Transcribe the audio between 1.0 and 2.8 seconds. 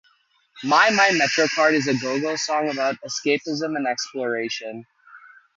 Metrocard" is a go-go song